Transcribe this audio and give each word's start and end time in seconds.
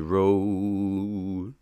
road 0.00 1.54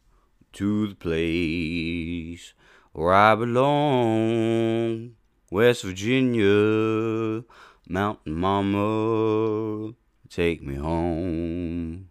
to 0.52 0.88
the 0.88 0.94
place 0.94 2.54
where 2.92 3.12
I 3.12 3.34
belong. 3.34 5.16
West 5.50 5.82
Virginia, 5.82 7.44
Mountain 7.88 8.34
Mama, 8.34 9.94
take 10.28 10.62
me 10.62 10.76
home. 10.76 12.08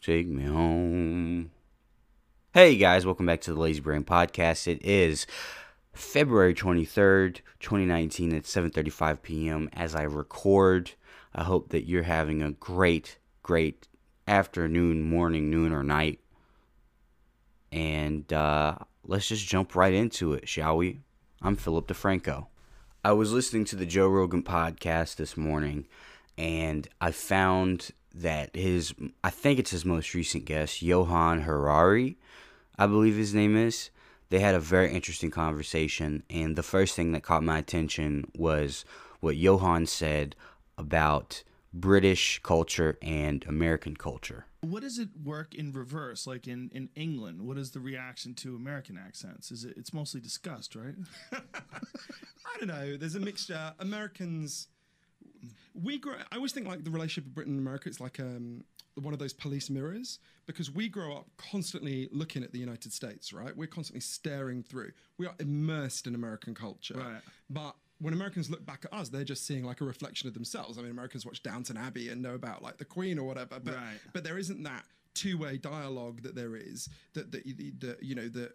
Take 0.00 0.28
me 0.28 0.44
home. 0.44 1.50
Hey 2.54 2.76
guys, 2.76 3.04
welcome 3.04 3.26
back 3.26 3.40
to 3.42 3.52
the 3.52 3.60
Lazy 3.60 3.80
Brain 3.80 4.04
Podcast. 4.04 4.66
It 4.66 4.84
is 4.84 5.26
February 5.92 6.54
23rd, 6.54 7.40
2019 7.60 8.34
at 8.34 8.44
7:35 8.44 9.22
p.m. 9.22 9.68
as 9.72 9.94
I 9.94 10.02
record. 10.02 10.92
I 11.34 11.44
hope 11.44 11.68
that 11.70 11.88
you're 11.88 12.04
having 12.04 12.42
a 12.42 12.52
great 12.52 13.18
great 13.42 13.88
afternoon, 14.30 15.02
morning, 15.02 15.50
noon 15.50 15.72
or 15.72 15.82
night. 15.82 16.20
And 17.72 18.32
uh, 18.32 18.76
let's 19.04 19.28
just 19.28 19.46
jump 19.46 19.74
right 19.74 19.92
into 19.92 20.32
it, 20.32 20.48
shall 20.48 20.76
we? 20.76 21.00
I'm 21.42 21.56
Philip 21.56 21.88
DeFranco. 21.88 22.46
I 23.04 23.12
was 23.12 23.32
listening 23.32 23.64
to 23.66 23.76
the 23.76 23.86
Joe 23.86 24.08
Rogan 24.08 24.42
podcast 24.42 25.16
this 25.16 25.36
morning 25.36 25.86
and 26.40 26.88
I 27.02 27.10
found 27.10 27.90
that 28.14 28.56
his 28.56 28.94
I 29.22 29.28
think 29.30 29.58
it's 29.58 29.70
his 29.72 29.84
most 29.84 30.14
recent 30.14 30.46
guest, 30.46 30.80
Johan 30.80 31.42
Harari, 31.42 32.16
I 32.78 32.86
believe 32.86 33.16
his 33.16 33.34
name 33.34 33.56
is. 33.56 33.90
They 34.30 34.38
had 34.38 34.54
a 34.54 34.60
very 34.60 34.92
interesting 34.94 35.30
conversation, 35.30 36.22
and 36.30 36.56
the 36.56 36.62
first 36.62 36.94
thing 36.94 37.12
that 37.12 37.22
caught 37.22 37.42
my 37.42 37.58
attention 37.58 38.30
was 38.36 38.84
what 39.20 39.36
Johan 39.36 39.86
said 39.86 40.34
about 40.78 41.42
British 41.72 42.40
culture 42.42 42.98
and 43.00 43.44
American 43.46 43.96
culture. 43.96 44.46
What 44.62 44.82
does 44.82 44.98
it 44.98 45.08
work 45.22 45.54
in 45.54 45.72
reverse? 45.72 46.26
Like 46.26 46.46
in, 46.46 46.70
in 46.72 46.90
England, 46.94 47.42
what 47.42 47.56
is 47.56 47.70
the 47.70 47.80
reaction 47.80 48.34
to 48.34 48.56
American 48.56 48.98
accents? 48.98 49.50
Is 49.50 49.64
it 49.64 49.74
it's 49.76 49.94
mostly 49.94 50.20
disgust, 50.20 50.74
right? 50.74 50.94
I 51.32 52.58
don't 52.58 52.68
know. 52.68 52.96
There's 52.96 53.14
a 53.14 53.20
mixture. 53.20 53.72
Americans, 53.78 54.68
we 55.74 55.98
grow. 55.98 56.14
I 56.32 56.36
always 56.36 56.52
think 56.52 56.66
like 56.66 56.84
the 56.84 56.90
relationship 56.90 57.26
of 57.26 57.34
Britain 57.34 57.54
and 57.54 57.60
America 57.60 57.88
is 57.88 58.00
like 58.00 58.18
um, 58.18 58.64
one 58.94 59.12
of 59.14 59.20
those 59.20 59.32
police 59.32 59.70
mirrors 59.70 60.18
because 60.46 60.70
we 60.70 60.88
grow 60.88 61.16
up 61.16 61.26
constantly 61.36 62.08
looking 62.12 62.42
at 62.42 62.52
the 62.52 62.58
United 62.58 62.92
States, 62.92 63.32
right? 63.32 63.56
We're 63.56 63.68
constantly 63.68 64.00
staring 64.00 64.62
through. 64.62 64.92
We 65.18 65.26
are 65.26 65.34
immersed 65.38 66.06
in 66.06 66.14
American 66.14 66.54
culture, 66.54 66.94
Right. 66.98 67.22
But 67.48 67.76
when 68.00 68.14
Americans 68.14 68.50
look 68.50 68.64
back 68.64 68.84
at 68.84 68.92
us, 68.92 69.08
they're 69.10 69.24
just 69.24 69.46
seeing 69.46 69.64
like 69.64 69.80
a 69.80 69.84
reflection 69.84 70.26
of 70.28 70.34
themselves. 70.34 70.78
I 70.78 70.82
mean, 70.82 70.90
Americans 70.90 71.24
watch 71.26 71.42
Downton 71.42 71.76
Abbey 71.76 72.08
and 72.08 72.22
know 72.22 72.34
about 72.34 72.62
like 72.62 72.78
the 72.78 72.84
Queen 72.84 73.18
or 73.18 73.26
whatever, 73.26 73.60
but 73.62 73.74
Right. 73.74 73.98
but 74.12 74.24
there 74.24 74.38
isn't 74.38 74.62
that 74.64 74.84
two-way 75.12 75.58
dialogue 75.58 76.22
that 76.22 76.34
there 76.36 76.54
is 76.54 76.88
that 77.14 77.32
that, 77.32 77.42
that 77.80 78.00
you 78.02 78.14
know 78.14 78.28
that 78.28 78.52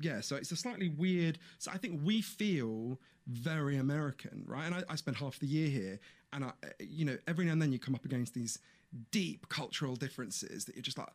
yeah 0.00 0.20
so 0.20 0.34
it's 0.34 0.50
a 0.50 0.56
slightly 0.56 0.88
weird 0.88 1.38
so 1.60 1.70
i 1.70 1.78
think 1.78 2.00
we 2.02 2.20
feel 2.20 2.98
very 3.28 3.76
american 3.76 4.42
right 4.48 4.66
and 4.66 4.74
I, 4.74 4.82
I 4.90 4.96
spend 4.96 5.16
half 5.18 5.38
the 5.38 5.46
year 5.46 5.68
here 5.68 6.00
and 6.32 6.44
i 6.44 6.50
you 6.80 7.04
know 7.04 7.16
every 7.28 7.44
now 7.44 7.52
and 7.52 7.62
then 7.62 7.70
you 7.70 7.78
come 7.78 7.94
up 7.94 8.04
against 8.04 8.34
these 8.34 8.58
deep 9.12 9.48
cultural 9.48 9.94
differences 9.94 10.64
that 10.64 10.74
you're 10.74 10.82
just 10.82 10.98
like 10.98 11.06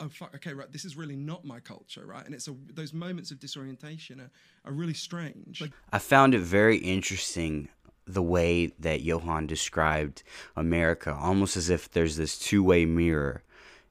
oh 0.00 0.08
fuck 0.08 0.34
okay 0.34 0.52
right 0.52 0.72
this 0.72 0.84
is 0.84 0.96
really 0.96 1.16
not 1.16 1.44
my 1.44 1.60
culture 1.60 2.04
right 2.04 2.26
and 2.26 2.34
it's 2.34 2.48
a, 2.48 2.54
those 2.72 2.92
moments 2.92 3.30
of 3.30 3.40
disorientation 3.40 4.20
are, 4.20 4.30
are 4.64 4.72
really 4.72 4.94
strange 4.94 5.62
I 5.92 5.98
found 5.98 6.34
it 6.34 6.40
very 6.40 6.76
interesting 6.76 7.68
the 8.06 8.22
way 8.22 8.66
that 8.78 9.02
Johan 9.02 9.46
described 9.46 10.22
America, 10.54 11.14
almost 11.14 11.56
as 11.56 11.68
if 11.68 11.90
there's 11.90 12.16
this 12.16 12.38
two 12.38 12.62
way 12.62 12.84
mirror. 12.84 13.42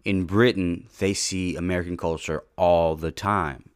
In 0.03 0.25
Britain, 0.25 0.87
they 0.99 1.13
see 1.13 1.55
American 1.55 1.97
culture 1.97 2.43
all 2.57 2.95
the 2.95 3.11
time, 3.11 3.69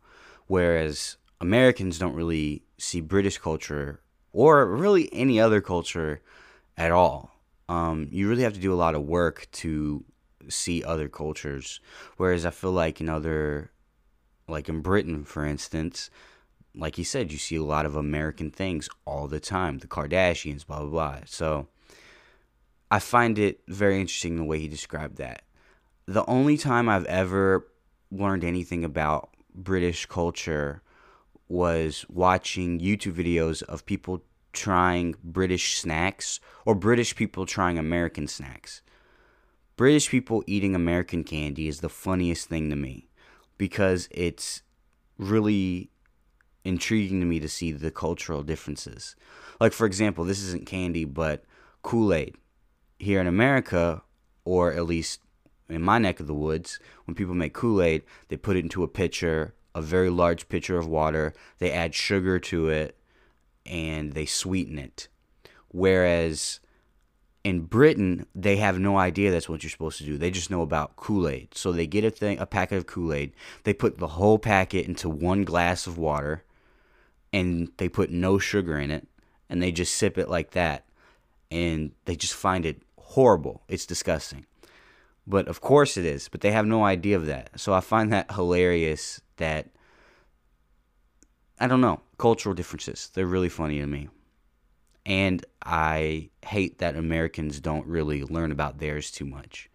whereas 0.48 1.18
Americans 1.42 2.00
don't 2.00 2.16
really 2.16 2.64
see 2.78 3.02
British 3.02 3.38
culture 3.38 4.00
or 4.32 4.66
really 4.66 5.10
any 5.12 5.40
other 5.40 5.60
culture 5.60 6.22
at 6.78 6.92
all. 6.92 7.32
Um, 7.68 8.08
you 8.12 8.30
really 8.30 8.44
have 8.44 8.54
to 8.54 8.60
do 8.60 8.74
a 8.74 8.76
lot 8.76 8.96
of 8.96 9.04
work 9.04 9.48
to 9.54 10.06
see 10.48 10.84
other 10.84 11.08
cultures, 11.10 11.80
whereas 12.18 12.46
I 12.46 12.52
feel 12.52 12.72
like 12.72 13.02
in 13.02 13.10
other, 13.10 13.72
like 14.48 14.70
in 14.70 14.82
Britain, 14.82 15.24
for 15.26 15.46
instance, 15.46 16.10
like 16.76 16.98
you 16.98 17.04
said, 17.04 17.32
you 17.32 17.38
see 17.38 17.56
a 17.56 17.64
lot 17.64 17.86
of 17.86 17.96
American 17.96 18.52
things 18.52 18.90
all 19.06 19.28
the 19.28 19.40
time. 19.40 19.80
The 19.80 19.88
Kardashians, 19.88 20.66
blah 20.66 20.80
blah 20.80 20.90
blah. 20.90 21.20
So 21.26 21.68
I 22.92 23.00
find 23.00 23.38
it 23.38 23.62
very 23.68 24.00
interesting 24.00 24.38
the 24.38 24.44
way 24.44 24.60
he 24.60 24.68
described 24.68 25.18
that. 25.18 25.44
The 26.06 26.26
only 26.26 26.58
time 26.58 26.90
I've 26.90 27.06
ever 27.06 27.68
learned 28.12 28.44
anything 28.44 28.84
about 28.84 29.30
British 29.54 30.06
culture 30.06 30.82
was 31.48 32.06
watching 32.10 32.80
YouTube 32.80 33.14
videos 33.14 33.62
of 33.64 33.86
people 33.86 34.24
trying 34.54 35.16
British 35.24 35.78
snacks 35.78 36.40
or 36.66 36.76
British 36.76 37.16
people 37.16 37.46
trying 37.46 37.78
American 37.78 38.28
snacks. 38.28 38.82
British 39.80 40.10
people 40.10 40.44
eating 40.46 40.76
American 40.76 41.24
candy 41.24 41.70
is 41.70 41.80
the 41.80 41.88
funniest 41.88 42.50
thing 42.50 42.70
to 42.70 42.76
me 42.76 43.08
because 43.58 44.10
it's 44.12 44.62
really 45.18 45.90
intriguing 46.66 47.22
to 47.22 47.26
me 47.26 47.40
to 47.40 47.48
see 47.48 47.72
the 47.72 47.90
cultural 47.90 48.44
differences. 48.44 49.16
Like, 49.58 49.72
for 49.72 49.86
example, 49.86 50.26
this 50.26 50.44
isn't 50.44 50.66
candy, 50.66 51.06
but 51.06 51.46
Kool 51.82 52.14
Aid. 52.14 52.36
Here 52.98 53.22
in 53.22 53.28
America, 53.28 54.02
or 54.44 54.74
at 54.74 54.86
least 54.86 55.22
in 55.70 55.82
my 55.82 55.98
neck 55.98 56.20
of 56.20 56.28
the 56.28 56.34
woods, 56.34 56.82
when 57.06 57.16
people 57.16 57.34
make 57.34 57.54
Kool 57.54 57.82
Aid, 57.82 58.04
they 58.28 58.36
put 58.36 58.58
it 58.58 58.66
into 58.66 58.84
a 58.84 58.88
pitcher, 58.90 59.56
a 59.74 59.82
very 59.82 60.10
large 60.10 60.50
pitcher 60.50 60.78
of 60.78 60.88
water, 60.88 61.34
they 61.60 61.72
add 61.72 61.96
sugar 61.96 62.38
to 62.38 62.68
it, 62.68 62.98
and 63.66 64.12
they 64.12 64.26
sweeten 64.26 64.78
it. 64.78 65.08
Whereas 65.70 66.60
in 67.44 67.62
Britain, 67.62 68.26
they 68.36 68.58
have 68.58 68.80
no 68.80 68.98
idea 68.98 69.32
that's 69.32 69.48
what 69.48 69.64
you're 69.64 69.70
supposed 69.70 69.98
to 70.00 70.06
do. 70.06 70.18
They 70.18 70.32
just 70.32 70.52
know 70.52 70.62
about 70.62 70.96
Kool 70.96 71.28
Aid. 71.28 71.50
So 71.56 71.72
they 71.72 71.88
get 71.88 72.04
a 72.04 72.10
thing, 72.10 72.38
a 72.38 72.46
packet 72.46 72.78
of 72.78 72.86
Kool 72.86 73.14
Aid. 73.14 73.34
They 73.64 73.74
put 73.74 73.98
the 73.98 74.08
whole 74.08 74.38
packet 74.38 74.88
into 74.88 75.10
one 75.10 75.44
glass 75.44 75.88
of 75.88 75.98
water, 75.98 76.44
and 77.32 77.72
they 77.78 77.88
put 77.88 78.12
no 78.12 78.40
sugar 78.40 78.78
in 78.78 78.92
it, 78.92 79.08
and 79.50 79.62
they 79.62 79.72
just 79.72 79.96
sip 79.96 80.18
it 80.18 80.30
like 80.30 80.52
that, 80.52 80.86
and 81.50 81.92
they 82.06 82.16
just 82.16 82.34
find 82.34 82.66
it 82.66 82.82
horrible. 82.98 83.64
It's 83.70 83.86
disgusting. 83.86 84.46
But 85.26 85.48
of 85.48 85.62
course 85.62 85.96
it 85.96 86.06
is. 86.06 86.28
But 86.28 86.42
they 86.42 86.52
have 86.52 86.66
no 86.66 86.84
idea 86.84 87.16
of 87.16 87.28
that. 87.28 87.52
So 87.56 87.74
I 87.74 87.80
find 87.80 88.12
that 88.12 88.32
hilarious. 88.32 89.22
That 89.38 89.68
I 91.60 91.68
don't 91.68 91.82
know 91.82 92.02
cultural 92.18 92.54
differences. 92.54 93.10
They're 93.14 93.26
really 93.26 93.48
funny 93.48 93.80
to 93.80 93.88
me 93.88 94.10
and 95.10 95.44
I 95.66 96.30
hate 96.46 96.78
that 96.78 96.96
Americans 96.96 97.60
don't 97.60 97.88
really 97.88 98.24
learn 98.24 98.52
about 98.52 98.78
theirs 98.78 99.10
too 99.10 99.26
much. 99.26 99.68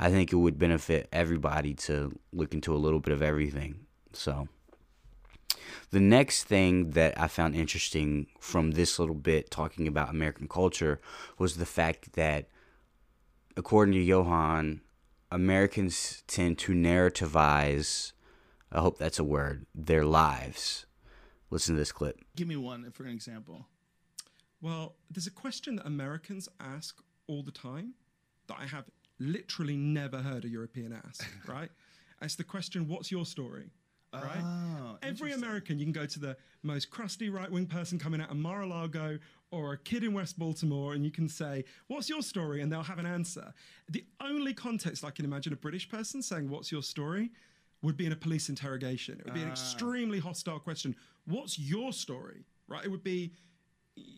I 0.00 0.10
think 0.10 0.32
it 0.32 0.36
would 0.36 0.58
benefit 0.58 1.08
everybody 1.12 1.74
to 1.74 2.18
look 2.32 2.54
into 2.54 2.74
a 2.74 2.78
little 2.78 2.98
bit 2.98 3.12
of 3.12 3.20
everything. 3.20 3.80
So, 4.14 4.48
the 5.90 6.00
next 6.00 6.44
thing 6.44 6.92
that 6.92 7.20
I 7.20 7.28
found 7.28 7.54
interesting 7.54 8.28
from 8.40 8.70
this 8.70 8.98
little 8.98 9.14
bit 9.14 9.50
talking 9.50 9.86
about 9.86 10.08
American 10.08 10.48
culture 10.48 11.00
was 11.36 11.56
the 11.56 11.66
fact 11.66 12.14
that, 12.14 12.48
according 13.56 13.92
to 13.94 14.00
Johan, 14.00 14.80
Americans 15.30 16.22
tend 16.26 16.58
to 16.60 16.72
narrativize, 16.72 18.12
I 18.72 18.80
hope 18.80 18.96
that's 18.96 19.18
a 19.18 19.24
word, 19.24 19.66
their 19.74 20.04
lives. 20.04 20.86
Listen 21.50 21.74
to 21.74 21.78
this 21.78 21.92
clip. 21.92 22.18
Give 22.36 22.48
me 22.48 22.56
one 22.56 22.90
for 22.92 23.04
an 23.04 23.10
example. 23.10 23.66
Well, 24.60 24.96
there's 25.10 25.26
a 25.26 25.32
question 25.32 25.76
that 25.76 25.86
Americans 25.86 26.48
ask 26.60 27.00
all 27.26 27.42
the 27.42 27.52
time 27.52 27.94
that 28.48 28.56
I 28.58 28.66
have 28.66 28.84
literally 29.18 29.76
never 29.76 30.18
heard 30.18 30.44
a 30.44 30.48
European 30.48 30.92
ask, 31.06 31.26
right? 31.46 31.70
It's 32.22 32.34
the 32.34 32.44
question, 32.44 32.88
what's 32.88 33.10
your 33.10 33.24
story? 33.24 33.70
Right? 34.12 34.42
Oh, 34.42 34.96
Every. 35.02 35.32
American, 35.32 35.78
you 35.78 35.84
can 35.84 35.92
go 35.92 36.06
to 36.06 36.18
the 36.18 36.36
most 36.62 36.88
crusty 36.88 37.28
right 37.28 37.50
wing 37.50 37.66
person 37.66 37.98
coming 37.98 38.22
out 38.22 38.30
of 38.30 38.36
Mar 38.38 38.62
a 38.62 38.66
Lago 38.66 39.18
or 39.50 39.74
a 39.74 39.78
kid 39.78 40.02
in 40.02 40.14
West 40.14 40.38
Baltimore 40.38 40.94
and 40.94 41.04
you 41.04 41.10
can 41.10 41.28
say, 41.28 41.64
What's 41.88 42.08
your 42.08 42.22
story? 42.22 42.62
And 42.62 42.72
they'll 42.72 42.82
have 42.82 42.98
an 42.98 43.04
answer. 43.06 43.52
The 43.90 44.04
only 44.22 44.54
context 44.54 45.04
I 45.04 45.10
can 45.10 45.26
imagine 45.26 45.52
a 45.52 45.56
British 45.56 45.88
person 45.90 46.22
saying, 46.22 46.48
What's 46.48 46.72
your 46.72 46.82
story? 46.82 47.30
would 47.82 47.96
be 47.96 48.06
in 48.06 48.12
a 48.12 48.16
police 48.16 48.48
interrogation. 48.48 49.20
It 49.20 49.24
would 49.24 49.34
be 49.34 49.42
an 49.42 49.48
ah. 49.48 49.52
extremely 49.52 50.18
hostile 50.18 50.58
question. 50.58 50.96
What's 51.26 51.58
your 51.58 51.92
story? 51.92 52.44
Right? 52.66 52.84
It 52.84 52.90
would 52.90 53.04
be 53.04 53.32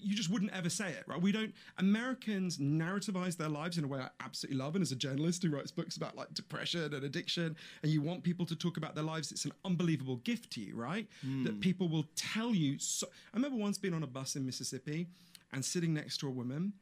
you 0.02 0.14
just 0.14 0.30
wouldn't 0.30 0.52
ever 0.52 0.70
say 0.70 0.90
it, 0.90 1.04
right? 1.06 1.20
We 1.20 1.32
don't. 1.32 1.52
Americans 1.78 2.58
narrativize 2.58 3.36
their 3.36 3.48
lives 3.48 3.78
in 3.78 3.84
a 3.84 3.86
way 3.88 4.00
I 4.00 4.08
absolutely 4.24 4.58
love. 4.58 4.74
And 4.74 4.82
as 4.82 4.92
a 4.92 4.96
journalist 4.96 5.42
who 5.42 5.50
writes 5.50 5.70
books 5.70 5.96
about 5.96 6.16
like 6.16 6.32
depression 6.34 6.94
and 6.94 7.04
addiction, 7.04 7.56
and 7.82 7.90
you 7.92 8.02
want 8.02 8.22
people 8.22 8.46
to 8.46 8.56
talk 8.56 8.76
about 8.76 8.94
their 8.94 9.04
lives, 9.04 9.32
it's 9.32 9.44
an 9.44 9.52
unbelievable 9.64 10.16
gift 10.16 10.50
to 10.52 10.60
you, 10.60 10.74
right? 10.76 11.06
Hmm. 11.22 11.44
That 11.44 11.60
people 11.60 11.88
will 11.88 12.06
tell 12.16 12.54
you. 12.54 12.78
So, 12.78 13.06
I 13.32 13.36
remember 13.36 13.58
once 13.58 13.78
being 13.78 13.94
on 13.94 14.02
a 14.02 14.06
bus 14.06 14.36
in 14.36 14.44
Mississippi 14.46 15.08
and 15.52 15.64
sitting 15.64 15.92
next 15.94 16.18
to 16.18 16.28
a 16.28 16.30
woman, 16.30 16.72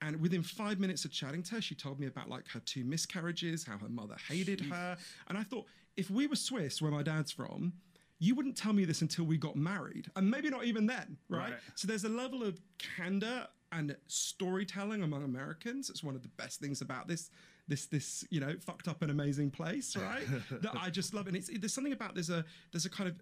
And 0.00 0.20
within 0.20 0.42
five 0.42 0.80
minutes 0.80 1.04
of 1.04 1.12
chatting 1.12 1.42
to 1.44 1.54
her, 1.56 1.60
she 1.60 1.74
told 1.76 2.00
me 2.00 2.06
about 2.08 2.28
like 2.28 2.48
her 2.48 2.60
two 2.60 2.84
miscarriages, 2.84 3.64
how 3.64 3.78
her 3.78 3.88
mother 3.88 4.16
hated 4.28 4.60
her. 4.62 4.96
And 5.28 5.38
I 5.38 5.44
thought, 5.44 5.66
if 5.96 6.10
we 6.10 6.26
were 6.26 6.34
Swiss, 6.36 6.82
where 6.82 6.90
my 6.90 7.02
dad's 7.04 7.30
from, 7.30 7.74
you 8.22 8.36
wouldn't 8.36 8.56
tell 8.56 8.72
me 8.72 8.84
this 8.84 9.02
until 9.02 9.24
we 9.24 9.36
got 9.36 9.56
married. 9.56 10.08
And 10.14 10.30
maybe 10.30 10.48
not 10.48 10.64
even 10.64 10.86
then, 10.86 11.16
right? 11.28 11.50
Right. 11.50 11.54
So 11.74 11.88
there's 11.88 12.04
a 12.04 12.08
level 12.08 12.44
of 12.44 12.60
candor 12.78 13.48
and 13.72 13.96
storytelling 14.06 15.02
among 15.02 15.24
Americans. 15.24 15.90
It's 15.90 16.04
one 16.04 16.14
of 16.14 16.22
the 16.22 16.28
best 16.28 16.60
things 16.60 16.80
about 16.80 17.08
this 17.08 17.30
this 17.66 17.86
this 17.86 18.24
you 18.30 18.38
know 18.40 18.54
fucked 18.60 18.86
up 18.86 19.02
and 19.02 19.10
amazing 19.10 19.50
place, 19.50 19.96
right? 20.00 20.24
that 20.50 20.72
I 20.80 20.88
just 20.88 21.14
love. 21.14 21.26
And 21.26 21.36
it's 21.36 21.50
there's 21.52 21.74
something 21.74 21.92
about 21.92 22.14
there's 22.14 22.30
a 22.30 22.44
there's 22.70 22.86
a 22.86 22.90
kind 22.90 23.10
of 23.10 23.16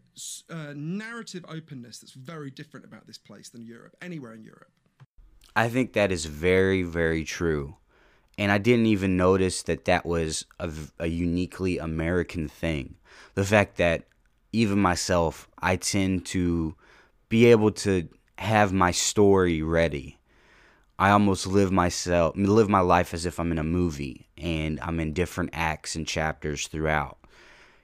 uh, 0.50 0.74
narrative 0.76 1.46
openness 1.48 1.98
that's 1.98 2.12
very 2.12 2.50
different 2.50 2.84
about 2.84 3.06
this 3.06 3.16
place 3.16 3.48
than 3.48 3.62
Europe, 3.62 3.96
anywhere 4.02 4.34
in 4.34 4.44
Europe. 4.44 4.70
I 5.56 5.70
think 5.70 5.94
that 5.94 6.12
is 6.12 6.26
very, 6.26 6.82
very 6.82 7.24
true. 7.24 7.76
And 8.36 8.52
I 8.52 8.58
didn't 8.58 8.86
even 8.86 9.16
notice 9.16 9.62
that 9.62 9.86
that 9.86 10.04
was 10.06 10.46
a 10.98 11.06
uniquely 11.06 11.78
American 11.78 12.48
thing. 12.48 12.96
The 13.34 13.44
fact 13.44 13.76
that 13.76 14.04
even 14.52 14.80
myself, 14.80 15.48
I 15.58 15.76
tend 15.76 16.26
to 16.26 16.74
be 17.28 17.46
able 17.46 17.70
to 17.72 18.08
have 18.38 18.72
my 18.72 18.90
story 18.90 19.62
ready. 19.62 20.18
I 20.98 21.10
almost 21.10 21.46
live 21.46 21.72
myself, 21.72 22.36
live 22.36 22.68
my 22.68 22.80
life 22.80 23.14
as 23.14 23.24
if 23.24 23.40
I'm 23.40 23.52
in 23.52 23.58
a 23.58 23.64
movie 23.64 24.28
and 24.36 24.78
I'm 24.80 25.00
in 25.00 25.12
different 25.12 25.50
acts 25.52 25.96
and 25.96 26.06
chapters 26.06 26.66
throughout. 26.66 27.18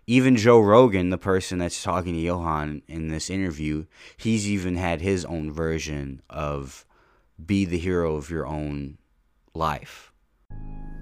Even 0.07 0.37
Joe 0.37 0.61
Rogan, 0.61 1.11
the 1.11 1.19
person 1.19 1.59
that's 1.59 1.83
talking 1.83 2.15
to 2.15 2.21
Johan 2.21 2.83
in 2.87 3.09
this 3.09 3.29
interview, 3.31 3.87
he's 4.17 4.49
even 4.49 4.77
had 4.77 5.01
his 5.01 5.25
own 5.25 5.51
version 5.51 6.23
of 6.31 6.85
be 7.45 7.65
the 7.65 7.79
hero 7.79 8.17
of 8.17 8.31
your 8.31 8.47
own 8.47 8.99
life. 9.55 10.13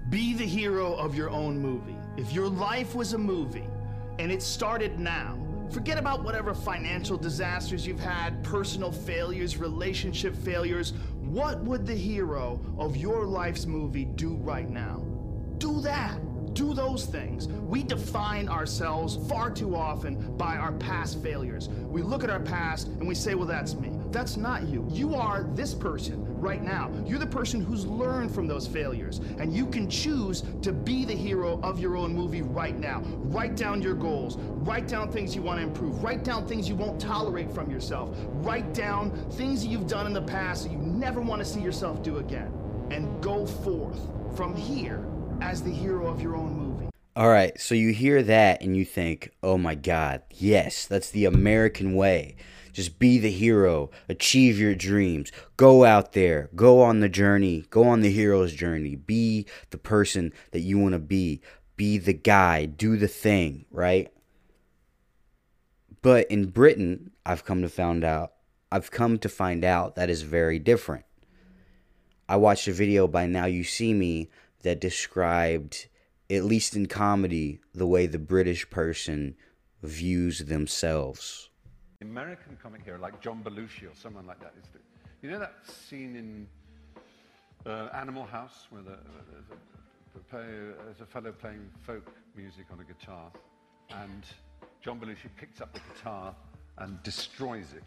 Be 0.09 0.33
the 0.33 0.45
hero 0.45 0.95
of 0.95 1.15
your 1.15 1.29
own 1.29 1.59
movie. 1.59 1.97
If 2.17 2.33
your 2.33 2.47
life 2.47 2.95
was 2.95 3.13
a 3.13 3.17
movie 3.17 3.67
and 4.19 4.31
it 4.31 4.41
started 4.41 4.99
now, 4.99 5.37
forget 5.71 5.97
about 5.97 6.23
whatever 6.23 6.53
financial 6.53 7.17
disasters 7.17 7.85
you've 7.85 7.99
had, 7.99 8.43
personal 8.43 8.91
failures, 8.91 9.57
relationship 9.57 10.35
failures. 10.35 10.93
What 11.21 11.63
would 11.63 11.85
the 11.85 11.95
hero 11.95 12.59
of 12.77 12.95
your 12.97 13.25
life's 13.25 13.65
movie 13.65 14.05
do 14.05 14.35
right 14.35 14.69
now? 14.69 15.03
Do 15.57 15.81
that. 15.81 16.19
Do 16.53 16.73
those 16.73 17.05
things. 17.05 17.47
We 17.47 17.83
define 17.83 18.47
ourselves 18.47 19.17
far 19.27 19.51
too 19.51 19.75
often 19.75 20.37
by 20.37 20.55
our 20.55 20.71
past 20.73 21.21
failures. 21.21 21.67
We 21.67 22.01
look 22.01 22.23
at 22.23 22.29
our 22.29 22.39
past 22.39 22.87
and 22.87 23.07
we 23.07 23.15
say, 23.15 23.35
well, 23.35 23.47
that's 23.47 23.73
me. 23.73 23.91
That's 24.15 24.37
not 24.37 24.63
you. 24.69 24.87
You 24.89 25.13
are 25.13 25.43
this 25.55 25.73
person 25.73 26.23
right 26.39 26.63
now. 26.63 26.89
You're 27.05 27.19
the 27.19 27.27
person 27.27 27.59
who's 27.59 27.85
learned 27.85 28.33
from 28.33 28.47
those 28.47 28.65
failures. 28.65 29.19
And 29.39 29.53
you 29.53 29.65
can 29.65 29.89
choose 29.89 30.41
to 30.61 30.71
be 30.71 31.03
the 31.03 31.13
hero 31.13 31.59
of 31.61 31.81
your 31.81 31.97
own 31.97 32.15
movie 32.15 32.41
right 32.41 32.79
now. 32.79 33.01
Write 33.03 33.57
down 33.57 33.81
your 33.81 33.93
goals. 33.93 34.37
Write 34.37 34.87
down 34.87 35.11
things 35.11 35.35
you 35.35 35.41
want 35.41 35.59
to 35.59 35.63
improve. 35.63 36.01
Write 36.01 36.23
down 36.23 36.47
things 36.47 36.69
you 36.69 36.75
won't 36.75 36.97
tolerate 36.97 37.51
from 37.51 37.69
yourself. 37.69 38.15
Write 38.35 38.73
down 38.73 39.11
things 39.31 39.61
that 39.63 39.67
you've 39.67 39.87
done 39.87 40.07
in 40.07 40.13
the 40.13 40.21
past 40.21 40.63
that 40.63 40.71
you 40.71 40.77
never 40.77 41.19
want 41.19 41.39
to 41.39 41.45
see 41.45 41.59
yourself 41.59 42.01
do 42.01 42.19
again. 42.19 42.53
And 42.91 43.21
go 43.21 43.45
forth 43.45 43.99
from 44.37 44.55
here 44.55 45.05
as 45.41 45.61
the 45.61 45.71
hero 45.71 46.07
of 46.07 46.21
your 46.21 46.37
own 46.37 46.53
movie. 46.53 46.74
All 47.17 47.29
right, 47.29 47.57
so 47.57 47.75
you 47.75 47.93
hear 47.93 48.21
that 48.23 48.61
and 48.61 48.75
you 48.75 48.83
think, 48.83 49.31
oh 49.41 49.57
my 49.57 49.73
God, 49.73 50.23
yes, 50.31 50.85
that's 50.85 51.09
the 51.09 51.23
American 51.23 51.95
way. 51.95 52.35
Just 52.73 52.99
be 52.99 53.19
the 53.19 53.31
hero, 53.31 53.89
achieve 54.09 54.59
your 54.59 54.75
dreams, 54.75 55.31
go 55.55 55.85
out 55.85 56.11
there, 56.11 56.49
go 56.55 56.81
on 56.81 56.99
the 56.99 57.07
journey, 57.07 57.63
go 57.69 57.85
on 57.87 58.01
the 58.01 58.11
hero's 58.11 58.51
journey, 58.51 58.97
be 58.97 59.45
the 59.69 59.77
person 59.77 60.33
that 60.51 60.59
you 60.59 60.77
want 60.77 60.91
to 60.91 60.99
be, 60.99 61.39
be 61.77 61.97
the 61.97 62.11
guy, 62.11 62.65
do 62.65 62.97
the 62.97 63.07
thing, 63.07 63.63
right? 63.71 64.11
But 66.01 66.29
in 66.29 66.47
Britain, 66.47 67.11
I've 67.25 67.45
come 67.45 67.61
to 67.61 67.69
found 67.69 68.03
out, 68.03 68.33
I've 68.73 68.91
come 68.91 69.19
to 69.19 69.29
find 69.29 69.63
out 69.63 69.95
that 69.95 70.09
is 70.09 70.23
very 70.23 70.59
different. 70.59 71.05
I 72.27 72.35
watched 72.35 72.67
a 72.67 72.73
video 72.73 73.07
by 73.07 73.25
Now 73.25 73.45
You 73.45 73.63
See 73.63 73.93
Me 73.93 74.29
that 74.63 74.81
described, 74.81 75.87
at 76.29 76.43
least 76.43 76.75
in 76.75 76.87
comedy, 76.87 77.59
the 77.73 77.85
way 77.85 78.07
the 78.07 78.19
British 78.19 78.69
person 78.69 79.35
views 79.83 80.39
themselves. 80.39 81.49
American 82.01 82.57
comic 82.61 82.83
hero 82.83 82.99
like 82.99 83.21
John 83.21 83.43
Belushi 83.43 83.83
or 83.83 83.95
someone 83.95 84.25
like 84.25 84.39
that. 84.39 84.53
The, 84.73 84.79
you 85.21 85.31
know 85.31 85.39
that 85.39 85.55
scene 85.63 86.15
in 86.15 86.47
uh, 87.65 87.89
Animal 87.93 88.25
House 88.25 88.67
where 88.69 88.83
the, 88.83 88.97
there's, 89.31 89.49
a, 89.51 90.17
the 90.17 90.23
play, 90.29 90.45
there's 90.85 91.01
a 91.01 91.05
fellow 91.05 91.31
playing 91.31 91.69
folk 91.81 92.11
music 92.35 92.65
on 92.71 92.79
a 92.79 92.83
guitar, 92.83 93.31
and 93.91 94.23
John 94.81 94.99
Belushi 94.99 95.29
picks 95.37 95.61
up 95.61 95.73
the 95.73 95.81
guitar 95.93 96.35
and 96.77 97.01
destroys 97.03 97.73
it. 97.73 97.83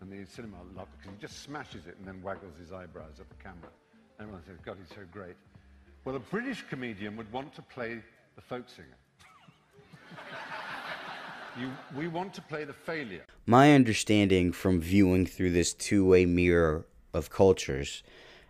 And 0.00 0.10
the 0.10 0.24
cinema 0.30 0.56
love 0.74 0.88
it 0.92 0.98
because 0.98 1.12
he 1.14 1.20
just 1.20 1.42
smashes 1.42 1.86
it 1.86 1.96
and 1.98 2.06
then 2.06 2.22
waggles 2.22 2.54
his 2.58 2.72
eyebrows 2.72 3.20
at 3.20 3.28
the 3.28 3.34
camera. 3.42 3.68
Everyone 4.18 4.42
says, 4.46 4.56
God, 4.64 4.76
he's 4.80 4.94
so 4.94 5.02
great. 5.12 5.36
Well, 6.04 6.16
a 6.16 6.20
British 6.20 6.64
comedian 6.70 7.14
would 7.18 7.30
want 7.30 7.54
to 7.56 7.62
play 7.62 8.00
the 8.34 8.40
folk 8.40 8.64
singer. 8.70 8.88
you, 11.60 11.70
we 11.94 12.08
want 12.08 12.32
to 12.34 12.40
play 12.40 12.64
the 12.64 12.72
failure. 12.72 13.24
My 13.44 13.74
understanding 13.74 14.50
from 14.52 14.80
viewing 14.80 15.26
through 15.26 15.50
this 15.50 15.74
two 15.74 16.06
way 16.06 16.24
mirror 16.24 16.86
of 17.12 17.28
cultures, 17.28 18.02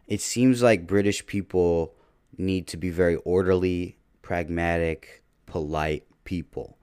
it 0.06 0.20
seems 0.20 0.62
like 0.62 0.86
British 0.86 1.26
people 1.26 1.92
need 2.38 2.68
to 2.68 2.76
be 2.76 2.90
very 2.90 3.16
orderly, 3.16 3.96
pragmatic, 4.22 5.24
polite 5.46 6.06
people. 6.22 6.78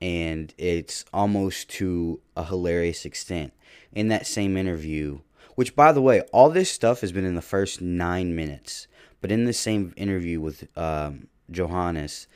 And 0.00 0.54
it's 0.56 1.04
almost 1.12 1.68
to 1.70 2.20
a 2.36 2.44
hilarious 2.44 3.04
extent. 3.04 3.52
In 3.92 4.06
that 4.08 4.28
same 4.28 4.56
interview, 4.56 5.20
which 5.56 5.74
by 5.74 5.90
the 5.90 6.02
way, 6.02 6.20
all 6.32 6.48
this 6.48 6.70
stuff 6.70 7.00
has 7.00 7.10
been 7.10 7.24
in 7.24 7.34
the 7.34 7.42
first 7.42 7.80
nine 7.80 8.36
minutes, 8.36 8.86
but 9.26 9.32
in 9.32 9.44
the 9.44 9.52
same 9.52 9.92
interview 9.96 10.40
with 10.40 10.68
um, 10.78 11.26
Johannes, 11.50 12.28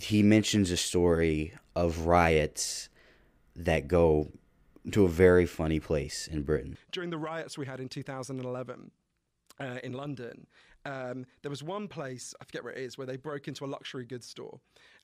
he 0.00 0.20
mentions 0.20 0.72
a 0.72 0.76
story 0.76 1.52
of 1.76 2.06
riots 2.06 2.88
that 3.54 3.86
go 3.86 4.26
to 4.90 5.04
a 5.04 5.08
very 5.08 5.46
funny 5.46 5.78
place 5.78 6.26
in 6.26 6.42
Britain. 6.42 6.76
during 6.90 7.10
the 7.10 7.16
riots 7.16 7.56
we 7.56 7.66
had 7.66 7.78
in 7.78 7.88
2011 7.88 8.90
uh, 9.60 9.78
in 9.84 9.92
London, 9.92 10.48
um, 10.84 11.26
there 11.42 11.50
was 11.50 11.62
one 11.62 11.88
place, 11.88 12.34
I 12.40 12.44
forget 12.44 12.64
where 12.64 12.72
it 12.72 12.78
is, 12.78 12.96
where 12.96 13.06
they 13.06 13.16
broke 13.16 13.48
into 13.48 13.64
a 13.64 13.66
luxury 13.66 14.04
goods 14.04 14.26
store 14.26 14.60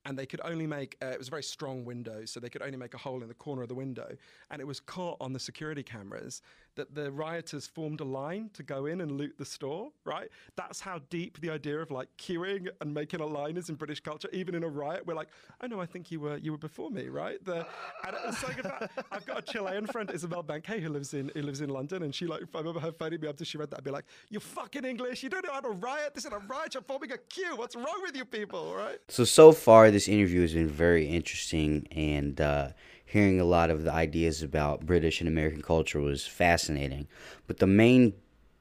and 0.06 0.18
they 0.18 0.26
could 0.26 0.40
only 0.44 0.66
make, 0.66 0.96
uh, 1.02 1.06
it 1.06 1.18
was 1.18 1.28
a 1.28 1.30
very 1.30 1.42
strong 1.42 1.84
window, 1.84 2.24
so 2.26 2.38
they 2.38 2.50
could 2.50 2.62
only 2.62 2.76
make 2.76 2.94
a 2.94 2.98
hole 2.98 3.22
in 3.22 3.28
the 3.28 3.34
corner 3.34 3.62
of 3.62 3.68
the 3.68 3.74
window. 3.74 4.16
And 4.50 4.60
it 4.60 4.66
was 4.66 4.78
caught 4.78 5.16
on 5.20 5.32
the 5.32 5.38
security 5.38 5.82
cameras 5.82 6.42
that 6.76 6.94
the 6.94 7.10
rioters 7.10 7.66
formed 7.66 8.00
a 8.00 8.04
line 8.04 8.50
to 8.54 8.62
go 8.62 8.86
in 8.86 9.00
and 9.00 9.12
loot 9.12 9.34
the 9.38 9.44
store, 9.44 9.90
right? 10.04 10.28
That's 10.56 10.80
how 10.80 11.00
deep 11.08 11.40
the 11.40 11.50
idea 11.50 11.78
of 11.78 11.90
like 11.90 12.08
queuing 12.18 12.68
and 12.80 12.92
making 12.92 13.20
a 13.20 13.26
line 13.26 13.56
is 13.56 13.68
in 13.68 13.76
British 13.76 14.00
culture. 14.00 14.28
Even 14.32 14.54
in 14.54 14.64
a 14.64 14.68
riot, 14.68 15.06
we're 15.06 15.14
like, 15.14 15.28
oh 15.62 15.66
no, 15.66 15.80
I 15.80 15.86
think 15.86 16.10
you 16.10 16.20
were 16.20 16.36
you 16.38 16.52
were 16.52 16.58
before 16.58 16.90
me, 16.90 17.08
right? 17.08 17.42
The, 17.44 17.66
and 18.06 18.16
like 18.42 18.92
I've 19.12 19.24
got 19.24 19.38
a 19.38 19.42
Chilean 19.42 19.86
friend, 19.86 20.10
Isabel 20.12 20.42
Banquet, 20.42 20.82
who 20.82 20.88
lives 20.88 21.14
in 21.14 21.30
who 21.34 21.42
lives 21.42 21.60
in 21.60 21.70
London, 21.70 22.02
and 22.02 22.14
she 22.14 22.26
like 22.26 22.42
I 22.54 22.58
remember 22.58 22.80
her 22.80 22.92
phoning 22.92 23.20
me 23.20 23.28
after 23.28 23.44
she 23.44 23.56
read 23.56 23.70
that, 23.70 23.78
I'd 23.78 23.84
be 23.84 23.90
like, 23.90 24.06
you're 24.28 24.40
fucking 24.40 24.84
English, 24.84 25.22
you 25.22 25.28
don't 25.28 25.44
know 25.44 25.52
how 25.52 25.60
to 25.64 25.70
riot. 25.70 26.14
This 26.14 26.24
is 26.24 26.32
a 26.32 26.38
riot. 26.38 26.74
You're 26.74 26.82
forming 26.82 27.12
a 27.12 27.18
queue. 27.18 27.56
What's 27.56 27.74
wrong 27.74 28.00
with 28.02 28.16
you 28.16 28.24
people, 28.24 28.74
right? 28.74 28.98
So, 29.08 29.24
so 29.24 29.52
far, 29.52 29.90
this 29.90 30.08
interview 30.08 30.42
has 30.42 30.54
been 30.54 30.68
very 30.68 31.06
interesting, 31.06 31.88
and 31.90 32.40
uh, 32.40 32.68
hearing 33.04 33.40
a 33.40 33.44
lot 33.44 33.70
of 33.70 33.84
the 33.84 33.92
ideas 33.92 34.42
about 34.42 34.86
British 34.86 35.20
and 35.20 35.28
American 35.28 35.62
culture 35.62 36.00
was 36.00 36.26
fascinating. 36.26 37.08
But 37.46 37.58
the 37.58 37.66
main 37.66 38.12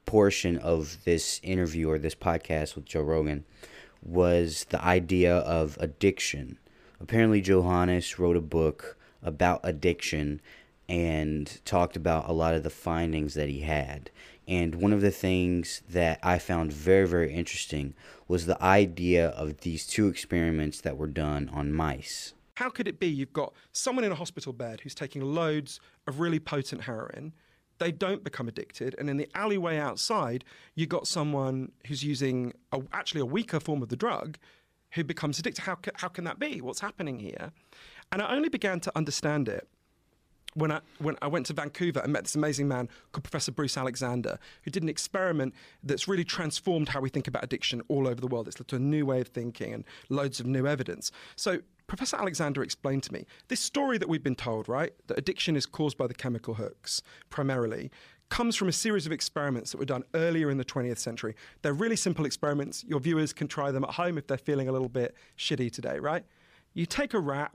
portion 0.06 0.58
of 0.58 0.98
this 1.04 1.40
interview 1.42 1.90
or 1.90 1.98
this 1.98 2.14
podcast 2.14 2.74
with 2.74 2.84
Joe 2.84 3.02
Rogan 3.02 3.44
was 4.02 4.64
the 4.70 4.82
idea 4.82 5.36
of 5.36 5.76
addiction. 5.80 6.58
Apparently, 7.00 7.40
Johannes 7.40 8.18
wrote 8.18 8.36
a 8.36 8.42
book 8.42 8.96
about 9.22 9.60
addiction 9.62 10.40
and 10.88 11.60
talked 11.64 11.96
about 11.96 12.28
a 12.28 12.32
lot 12.32 12.54
of 12.54 12.62
the 12.62 12.70
findings 12.70 13.34
that 13.34 13.48
he 13.48 13.60
had. 13.60 14.10
And 14.46 14.76
one 14.76 14.92
of 14.92 15.00
the 15.00 15.10
things 15.10 15.82
that 15.88 16.18
I 16.22 16.38
found 16.38 16.72
very, 16.72 17.06
very 17.06 17.32
interesting 17.32 17.94
was 18.28 18.46
the 18.46 18.62
idea 18.62 19.28
of 19.28 19.60
these 19.60 19.86
two 19.86 20.08
experiments 20.08 20.80
that 20.82 20.96
were 20.96 21.06
done 21.06 21.50
on 21.52 21.72
mice. 21.72 22.34
How 22.56 22.70
could 22.70 22.86
it 22.86 23.00
be 23.00 23.08
you've 23.08 23.32
got 23.32 23.52
someone 23.72 24.04
in 24.04 24.12
a 24.12 24.16
hospital 24.16 24.52
bed 24.52 24.80
who's 24.80 24.94
taking 24.94 25.22
loads 25.22 25.80
of 26.06 26.20
really 26.20 26.38
potent 26.38 26.82
heroin? 26.82 27.32
They 27.78 27.90
don't 27.90 28.22
become 28.22 28.46
addicted, 28.46 28.94
and 28.98 29.10
in 29.10 29.16
the 29.16 29.28
alleyway 29.34 29.78
outside, 29.78 30.44
you've 30.76 30.88
got 30.88 31.08
someone 31.08 31.72
who's 31.88 32.04
using 32.04 32.52
a, 32.70 32.80
actually 32.92 33.20
a 33.20 33.26
weaker 33.26 33.58
form 33.58 33.82
of 33.82 33.88
the 33.88 33.96
drug, 33.96 34.38
who 34.92 35.02
becomes 35.02 35.40
addicted. 35.40 35.62
How 35.62 35.78
how 35.96 36.08
can 36.08 36.22
that 36.24 36.38
be? 36.38 36.60
What's 36.60 36.80
happening 36.80 37.18
here? 37.18 37.50
And 38.12 38.22
I 38.22 38.32
only 38.34 38.48
began 38.48 38.78
to 38.80 38.92
understand 38.94 39.48
it 39.48 39.68
when 40.54 40.72
I 40.72 40.80
when 40.98 41.16
I 41.20 41.26
went 41.26 41.46
to 41.46 41.52
Vancouver 41.52 42.00
and 42.00 42.12
met 42.12 42.24
this 42.24 42.34
amazing 42.34 42.68
man 42.68 42.88
called 43.12 43.24
Professor 43.24 43.52
Bruce 43.52 43.76
Alexander, 43.76 44.38
who 44.62 44.70
did 44.70 44.82
an 44.82 44.88
experiment 44.88 45.54
that's 45.82 46.08
really 46.08 46.24
transformed 46.24 46.88
how 46.88 47.00
we 47.00 47.08
think 47.08 47.28
about 47.28 47.44
addiction 47.44 47.82
all 47.88 48.08
over 48.08 48.20
the 48.20 48.26
world. 48.26 48.48
It's 48.48 48.58
led 48.58 48.68
to 48.68 48.76
a 48.76 48.80
new 48.80 49.04
way 49.04 49.20
of 49.20 49.28
thinking 49.28 49.74
and 49.74 49.84
loads 50.08 50.40
of 50.40 50.46
new 50.46 50.66
evidence. 50.66 51.10
So 51.36 51.58
Professor 51.86 52.16
Alexander 52.16 52.62
explained 52.62 53.02
to 53.04 53.12
me 53.12 53.26
this 53.48 53.60
story 53.60 53.98
that 53.98 54.08
we've 54.08 54.22
been 54.22 54.34
told, 54.34 54.68
right, 54.68 54.92
that 55.08 55.18
addiction 55.18 55.54
is 55.56 55.66
caused 55.66 55.98
by 55.98 56.06
the 56.06 56.14
chemical 56.14 56.54
hooks 56.54 57.02
primarily, 57.28 57.90
comes 58.30 58.56
from 58.56 58.68
a 58.68 58.72
series 58.72 59.06
of 59.06 59.12
experiments 59.12 59.70
that 59.72 59.78
were 59.78 59.84
done 59.84 60.02
earlier 60.14 60.50
in 60.50 60.56
the 60.56 60.64
20th 60.64 60.98
century. 60.98 61.34
They're 61.62 61.74
really 61.74 61.96
simple 61.96 62.24
experiments. 62.24 62.82
Your 62.84 63.00
viewers 63.00 63.32
can 63.32 63.48
try 63.48 63.70
them 63.70 63.84
at 63.84 63.90
home 63.90 64.16
if 64.16 64.26
they're 64.26 64.38
feeling 64.38 64.68
a 64.68 64.72
little 64.72 64.88
bit 64.88 65.14
shitty 65.38 65.70
today, 65.70 65.98
right? 65.98 66.24
You 66.72 66.86
take 66.86 67.12
a 67.12 67.20
rat, 67.20 67.52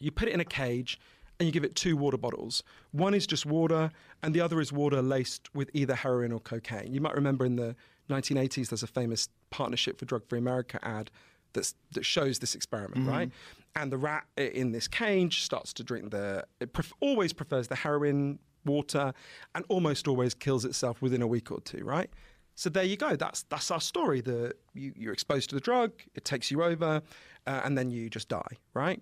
you 0.00 0.10
put 0.10 0.28
it 0.28 0.34
in 0.34 0.40
a 0.40 0.44
cage, 0.44 1.00
and 1.38 1.46
you 1.46 1.52
give 1.52 1.64
it 1.64 1.74
two 1.74 1.96
water 1.96 2.16
bottles. 2.16 2.62
One 2.92 3.14
is 3.14 3.26
just 3.26 3.46
water, 3.46 3.90
and 4.22 4.34
the 4.34 4.40
other 4.40 4.60
is 4.60 4.72
water 4.72 5.00
laced 5.02 5.54
with 5.54 5.70
either 5.72 5.94
heroin 5.94 6.32
or 6.32 6.40
cocaine. 6.40 6.92
You 6.92 7.00
might 7.00 7.14
remember 7.14 7.44
in 7.44 7.56
the 7.56 7.76
1980s, 8.10 8.68
there's 8.70 8.82
a 8.82 8.86
famous 8.88 9.28
Partnership 9.50 9.98
for 9.98 10.04
Drug 10.04 10.26
Free 10.28 10.38
America 10.38 10.78
ad 10.82 11.10
that's, 11.52 11.74
that 11.92 12.04
shows 12.04 12.38
this 12.40 12.54
experiment, 12.54 13.02
Mm-hmm. 13.02 13.10
right? 13.10 13.30
And 13.76 13.92
the 13.92 13.96
rat 13.98 14.24
in 14.36 14.72
this 14.72 14.88
cage 14.88 15.42
starts 15.42 15.72
to 15.74 15.84
drink 15.84 16.10
the, 16.10 16.44
it 16.60 16.72
pref- 16.72 16.92
always 17.00 17.32
prefers 17.32 17.68
the 17.68 17.76
heroin 17.76 18.38
water 18.64 19.12
and 19.54 19.64
almost 19.68 20.08
always 20.08 20.34
kills 20.34 20.64
itself 20.64 21.00
within 21.00 21.22
a 21.22 21.26
week 21.26 21.50
or 21.52 21.60
two, 21.60 21.84
right? 21.84 22.10
So 22.56 22.68
there 22.68 22.82
you 22.82 22.96
go. 22.96 23.14
That's 23.14 23.44
that's 23.44 23.70
our 23.70 23.80
story. 23.80 24.20
The 24.20 24.52
you, 24.74 24.92
you're 24.96 25.12
exposed 25.12 25.48
to 25.50 25.54
the 25.54 25.60
drug, 25.60 25.92
it 26.16 26.24
takes 26.24 26.50
you 26.50 26.64
over, 26.64 27.02
uh, 27.46 27.60
and 27.64 27.78
then 27.78 27.88
you 27.88 28.10
just 28.10 28.28
die, 28.28 28.56
right? 28.74 29.00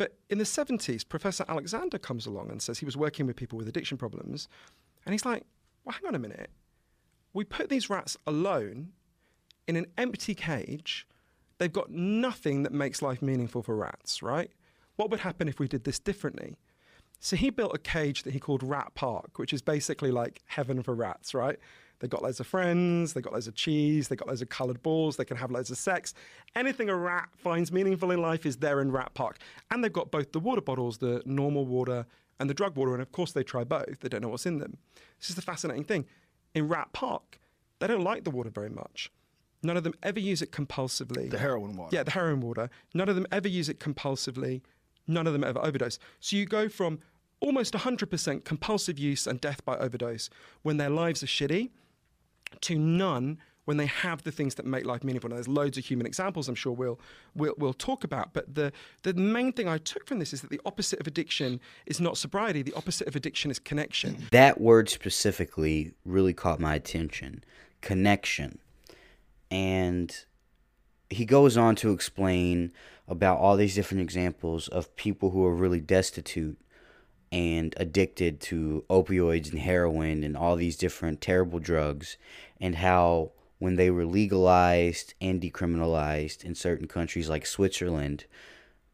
But 0.00 0.16
in 0.30 0.38
the 0.38 0.44
70s, 0.44 1.06
Professor 1.06 1.44
Alexander 1.46 1.98
comes 1.98 2.24
along 2.24 2.50
and 2.50 2.62
says 2.62 2.78
he 2.78 2.86
was 2.86 2.96
working 2.96 3.26
with 3.26 3.36
people 3.36 3.58
with 3.58 3.68
addiction 3.68 3.98
problems, 3.98 4.48
and 5.04 5.12
he's 5.12 5.26
like, 5.26 5.44
"Well, 5.84 5.92
hang 5.92 6.06
on 6.06 6.14
a 6.14 6.18
minute. 6.18 6.48
We 7.34 7.44
put 7.44 7.68
these 7.68 7.90
rats 7.90 8.16
alone 8.26 8.94
in 9.66 9.76
an 9.76 9.84
empty 9.98 10.34
cage. 10.34 11.06
They've 11.58 11.70
got 11.70 11.90
nothing 11.90 12.62
that 12.62 12.72
makes 12.72 13.02
life 13.02 13.20
meaningful 13.20 13.62
for 13.62 13.76
rats, 13.76 14.22
right? 14.22 14.50
What 14.96 15.10
would 15.10 15.20
happen 15.20 15.48
if 15.48 15.58
we 15.58 15.68
did 15.68 15.84
this 15.84 15.98
differently? 15.98 16.56
So 17.18 17.36
he 17.36 17.50
built 17.50 17.74
a 17.74 17.78
cage 17.78 18.22
that 18.22 18.32
he 18.32 18.40
called 18.40 18.62
Rat 18.62 18.94
Park, 18.94 19.38
which 19.38 19.52
is 19.52 19.60
basically 19.60 20.10
like 20.10 20.40
heaven 20.46 20.82
for 20.82 20.94
rats, 20.94 21.34
right? 21.34 21.58
They 22.00 22.08
got 22.08 22.22
loads 22.22 22.40
of 22.40 22.46
friends, 22.46 23.12
they 23.12 23.20
got 23.20 23.34
loads 23.34 23.46
of 23.46 23.54
cheese, 23.54 24.08
they 24.08 24.16
got 24.16 24.26
loads 24.26 24.42
of 24.42 24.48
coloured 24.48 24.82
balls, 24.82 25.16
they 25.16 25.24
can 25.24 25.36
have 25.36 25.50
loads 25.50 25.70
of 25.70 25.76
sex. 25.76 26.14
Anything 26.56 26.88
a 26.88 26.96
rat 26.96 27.28
finds 27.36 27.70
meaningful 27.70 28.10
in 28.10 28.20
life 28.20 28.46
is 28.46 28.56
there 28.56 28.80
in 28.80 28.90
Rat 28.90 29.12
Park. 29.14 29.38
And 29.70 29.84
they've 29.84 29.92
got 29.92 30.10
both 30.10 30.32
the 30.32 30.40
water 30.40 30.62
bottles, 30.62 30.98
the 30.98 31.22
normal 31.26 31.66
water 31.66 32.06
and 32.40 32.48
the 32.48 32.54
drug 32.54 32.76
water, 32.76 32.94
and 32.94 33.02
of 33.02 33.12
course 33.12 33.32
they 33.32 33.42
try 33.42 33.64
both. 33.64 34.00
They 34.00 34.08
don't 34.08 34.22
know 34.22 34.30
what's 34.30 34.46
in 34.46 34.58
them. 34.58 34.78
This 35.18 35.28
is 35.28 35.36
the 35.36 35.42
fascinating 35.42 35.84
thing. 35.84 36.06
In 36.54 36.68
Rat 36.68 36.92
Park, 36.92 37.38
they 37.78 37.86
don't 37.86 38.02
like 38.02 38.24
the 38.24 38.30
water 38.30 38.50
very 38.50 38.70
much. 38.70 39.12
None 39.62 39.76
of 39.76 39.84
them 39.84 39.94
ever 40.02 40.18
use 40.18 40.40
it 40.40 40.52
compulsively. 40.52 41.30
The 41.30 41.38
heroin 41.38 41.76
water. 41.76 41.94
Yeah, 41.94 42.02
the 42.02 42.12
heroin 42.12 42.40
water. 42.40 42.70
None 42.94 43.10
of 43.10 43.14
them 43.14 43.26
ever 43.30 43.46
use 43.46 43.68
it 43.68 43.78
compulsively. 43.78 44.62
None 45.06 45.26
of 45.26 45.34
them 45.34 45.44
ever 45.44 45.58
overdose. 45.58 45.98
So 46.20 46.36
you 46.36 46.46
go 46.46 46.70
from 46.70 47.00
almost 47.40 47.74
100% 47.74 48.44
compulsive 48.44 48.98
use 48.98 49.26
and 49.26 49.38
death 49.40 49.62
by 49.64 49.76
overdose 49.76 50.30
when 50.62 50.78
their 50.78 50.90
lives 50.90 51.22
are 51.22 51.26
shitty 51.26 51.70
to 52.62 52.78
none 52.78 53.38
when 53.64 53.76
they 53.76 53.86
have 53.86 54.22
the 54.24 54.32
things 54.32 54.56
that 54.56 54.66
make 54.66 54.84
life 54.84 55.04
meaningful. 55.04 55.30
Now, 55.30 55.36
there's 55.36 55.46
loads 55.46 55.78
of 55.78 55.84
human 55.84 56.06
examples 56.06 56.48
I'm 56.48 56.54
sure 56.54 56.72
we'll, 56.72 56.98
we'll, 57.36 57.54
we'll 57.56 57.74
talk 57.74 58.02
about, 58.02 58.32
but 58.32 58.54
the, 58.54 58.72
the 59.02 59.14
main 59.14 59.52
thing 59.52 59.68
I 59.68 59.78
took 59.78 60.06
from 60.06 60.18
this 60.18 60.32
is 60.32 60.40
that 60.40 60.50
the 60.50 60.60
opposite 60.64 60.98
of 60.98 61.06
addiction 61.06 61.60
is 61.86 62.00
not 62.00 62.16
sobriety, 62.18 62.62
the 62.62 62.72
opposite 62.74 63.06
of 63.06 63.14
addiction 63.14 63.50
is 63.50 63.58
connection. 63.58 64.26
That 64.32 64.60
word 64.60 64.88
specifically 64.88 65.92
really 66.04 66.34
caught 66.34 66.58
my 66.58 66.74
attention 66.74 67.44
connection. 67.80 68.58
And 69.50 70.14
he 71.08 71.24
goes 71.24 71.56
on 71.56 71.76
to 71.76 71.92
explain 71.92 72.72
about 73.08 73.38
all 73.38 73.56
these 73.56 73.74
different 73.74 74.02
examples 74.02 74.68
of 74.68 74.94
people 74.96 75.30
who 75.30 75.44
are 75.44 75.54
really 75.54 75.80
destitute 75.80 76.58
and 77.32 77.74
addicted 77.76 78.40
to 78.40 78.84
opioids 78.90 79.50
and 79.50 79.60
heroin 79.60 80.24
and 80.24 80.36
all 80.36 80.56
these 80.56 80.76
different 80.76 81.20
terrible 81.20 81.58
drugs, 81.58 82.16
and 82.60 82.76
how 82.76 83.32
when 83.58 83.76
they 83.76 83.90
were 83.90 84.06
legalized 84.06 85.14
and 85.20 85.40
decriminalized 85.40 86.44
in 86.44 86.54
certain 86.54 86.88
countries 86.88 87.28
like 87.28 87.46
Switzerland, 87.46 88.24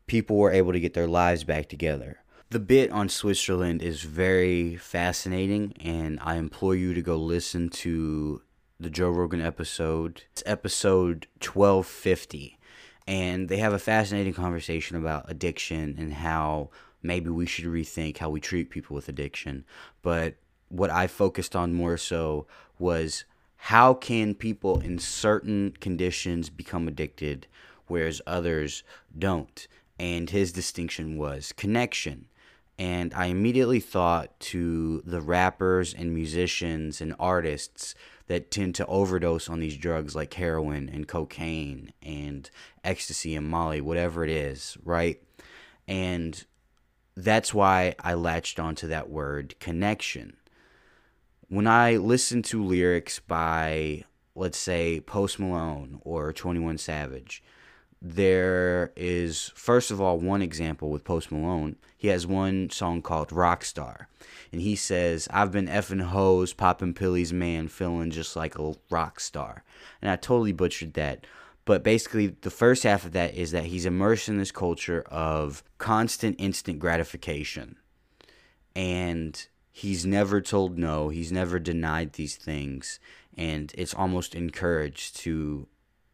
people 0.07 0.37
were 0.37 0.53
able 0.53 0.73
to 0.73 0.81
get 0.81 0.95
their 0.95 1.07
lives 1.07 1.45
back 1.45 1.69
together. 1.69 2.19
The 2.51 2.61
bit 2.61 2.93
on 2.93 3.09
Switzerland 3.09 3.83
is 3.83 4.03
very 4.03 4.77
fascinating, 4.77 5.73
and 5.81 6.19
I 6.23 6.37
implore 6.37 6.77
you 6.77 6.95
to 6.95 7.03
go 7.03 7.17
listen 7.17 7.69
to 7.71 8.43
the 8.79 8.91
Joe 8.91 9.11
Rogan 9.11 9.41
episode. 9.41 10.23
It's 10.33 10.43
episode 10.47 11.27
1250. 11.41 12.59
And 13.09 13.49
they 13.49 13.57
have 13.59 13.73
a 13.73 13.79
fascinating 13.79 14.35
conversation 14.35 14.97
about 14.97 15.31
addiction 15.31 15.97
and 15.99 16.13
how 16.13 16.71
maybe 17.07 17.31
we 17.31 17.47
should 17.47 17.67
rethink 17.67 18.19
how 18.19 18.31
we 18.31 18.41
treat 18.41 18.71
people 18.71 18.95
with 18.95 19.09
addiction. 19.09 19.65
But 20.03 20.35
what 20.69 20.91
I 20.91 21.07
focused 21.07 21.55
on 21.55 21.73
more 21.73 21.97
so 21.97 22.47
was 22.79 23.25
how 23.57 23.95
can 23.95 24.35
people 24.35 24.81
in 24.81 24.99
certain 24.99 25.75
conditions 25.81 26.51
become 26.51 26.89
addicted 26.89 27.47
whereas 27.87 28.21
others 28.27 28.83
don't? 29.17 29.67
And 29.99 30.29
his 30.31 30.53
distinction 30.53 31.17
was 31.17 31.53
connection. 31.53 32.27
And 32.79 33.15
I 33.15 33.27
immediately 33.27 33.81
thought 33.81 34.39
to 34.41 35.03
the 35.07 35.23
rappers 35.23 35.95
and 35.95 36.13
musicians 36.13 37.01
and 37.01 37.15
artists 37.19 37.95
that 38.27 38.51
tend 38.51 38.75
to 38.75 38.87
overdose 38.87 39.49
on 39.49 39.61
these 39.61 39.77
drugs 39.77 40.15
like 40.15 40.35
heroin 40.35 40.91
and 40.93 41.09
cocaine 41.09 41.93
and 42.03 42.51
ecstasy 42.85 43.35
and 43.35 43.49
molly, 43.49 43.81
whatever 43.81 44.25
it 44.25 44.31
is, 44.31 44.77
right? 44.85 45.23
And 45.89 46.45
that's 47.17 47.55
why 47.55 47.95
I 48.01 48.15
latched 48.15 48.61
onto 48.61 48.87
that 48.89 49.09
word 49.09 49.59
connection. 49.59 50.37
When 51.49 51.67
I 51.67 51.97
listen 51.97 52.43
to 52.43 52.65
lyrics 52.65 53.21
by, 53.21 54.05
let's 54.35 54.59
say, 54.59 55.01
Post 55.01 55.39
Malone 55.39 56.01
or 56.03 56.33
21 56.33 56.79
Savage, 56.79 57.43
there 58.03 58.93
is, 58.97 59.53
first 59.55 59.91
of 59.91 60.01
all, 60.01 60.19
one 60.19 60.43
example 60.43 60.91
with 60.91 61.05
Post 61.05 61.33
Malone. 61.33 61.77
He 61.97 62.09
has 62.09 62.27
one 62.27 62.69
song 62.71 63.01
called 63.01 63.31
Rockstar. 63.31 64.07
And 64.53 64.61
he 64.61 64.77
says, 64.77 65.27
I've 65.31 65.51
been 65.51 65.67
effing 65.67 66.03
hoes, 66.03 66.53
popping 66.53 66.95
pillies, 66.95 67.33
man, 67.33 67.69
feeling 67.69 68.11
just 68.11 68.37
like 68.37 68.59
a 68.59 68.75
rock 68.91 69.21
star. 69.21 69.65
And 70.03 70.11
I 70.11 70.17
totally 70.17 70.53
butchered 70.53 70.95
that. 70.95 71.27
But 71.67 71.83
basically, 71.83 72.29
the 72.29 72.51
first 72.51 72.85
half 72.85 73.05
of 73.05 73.13
that 73.13 73.35
is 73.35 73.51
that 73.51 73.67
he's 73.67 73.85
immersed 73.85 74.29
in 74.29 74.39
this 74.39 74.53
culture 74.53 75.03
of 75.11 75.63
constant 75.79 76.37
instant 76.39 76.79
gratification. 76.79 77.77
And 78.75 79.47
he's 79.73 80.07
never 80.07 80.41
told 80.41 80.79
no, 80.79 81.09
he's 81.09 81.33
never 81.33 81.59
denied 81.59 82.15
these 82.15 82.37
things. 82.37 83.01
And 83.37 83.73
it's 83.77 83.93
almost 83.93 84.35
encouraged 84.35 85.17
to 85.19 85.67